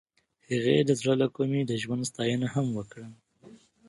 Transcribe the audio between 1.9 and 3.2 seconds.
ستاینه هم وکړه.